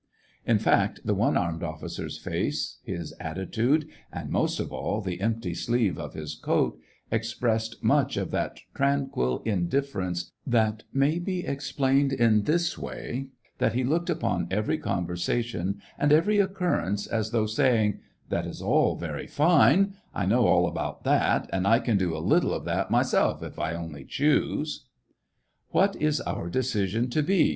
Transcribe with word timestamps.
In 0.47 0.57
fact, 0.57 1.01
the 1.05 1.13
one 1.13 1.37
armed 1.37 1.61
officer's 1.61 2.17
face, 2.17 2.79
his 2.83 3.13
attitude, 3.19 3.87
and, 4.11 4.31
most 4.31 4.59
of 4.59 4.73
all, 4.73 4.99
the 4.99 5.21
empty 5.21 5.53
sleeve 5.53 5.99
of 5.99 6.15
his 6.15 6.33
coat, 6.33 6.79
ex 7.11 7.27
SEVASTOPOL 7.27 7.47
IN 7.47 7.51
AUGUST. 7.53 7.83
139 7.83 7.83
pressed 7.83 7.83
much 7.83 8.17
of 8.17 8.31
that 8.73 8.75
tranquil 8.75 9.41
indifference 9.45 10.31
that 10.47 10.81
may 10.91 11.19
be 11.19 11.45
explained 11.45 12.13
in 12.13 12.45
this 12.45 12.79
way— 12.79 13.27
that 13.59 13.73
he 13.75 13.83
looked 13.83 14.09
upon 14.09 14.47
every 14.49 14.79
conversation 14.79 15.79
and 15.99 16.11
every 16.11 16.39
occurrence 16.39 17.05
as 17.05 17.29
though 17.29 17.45
saying," 17.45 17.99
That 18.31 18.47
is 18.47 18.59
all 18.59 18.95
very 18.95 19.27
fine; 19.27 19.93
I 20.15 20.25
know 20.25 20.47
all 20.47 20.65
about 20.67 21.03
that, 21.03 21.47
and 21.53 21.67
I 21.67 21.77
can 21.77 21.99
do 21.99 22.17
a 22.17 22.25
little 22.27 22.55
of 22.55 22.65
that 22.65 22.89
myself, 22.89 23.43
if 23.43 23.59
I 23.59 23.75
only 23.75 24.05
choose."" 24.05 24.87
What 25.69 25.95
is 25.97 26.19
our 26.21 26.49
decision 26.49 27.07
to 27.11 27.21
be 27.21 27.49